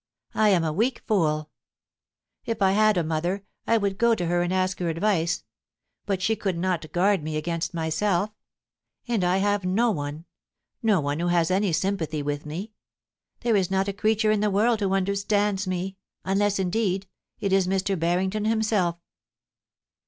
I 0.33 0.49
am 0.49 0.63
a 0.63 0.73
weak 0.73 1.03
fooL... 1.05 1.49
If 2.47 2.59
I 2.59 2.71
had 2.71 2.97
a 2.97 3.03
mother, 3.03 3.45
I 3.67 3.77
would 3.77 3.99
go 3.99 4.15
to 4.15 4.25
her 4.25 4.41
and 4.41 4.51
ask 4.51 4.79
her 4.79 4.89
advice. 4.89 5.43
But 6.07 6.23
she 6.23 6.35
could 6.35 6.57
not 6.57 6.91
guard 6.91 7.21
me 7.21 7.37
against 7.37 7.75
myselfl 7.75 8.33
And 9.07 9.23
I 9.23 9.37
have 9.37 9.63
no 9.63 9.91
one— 9.91 10.25
no 10.81 10.99
one 11.01 11.19
who 11.19 11.27
has 11.27 11.51
any 11.51 11.71
sympathy 11.71 12.23
with 12.23 12.47
me. 12.47 12.71
There 13.41 13.55
is 13.55 13.69
not 13.69 13.87
a 13.87 13.93
creature 13.93 14.31
in 14.31 14.39
the 14.39 14.49
world 14.49 14.79
who 14.79 14.93
understands 14.95 15.67
me— 15.67 15.97
unless, 16.25 16.57
indeed, 16.57 17.05
it 17.39 17.53
is 17.53 17.67
Mr. 17.67 17.93
Barrington 17.99 18.45
himself.' 18.45 18.97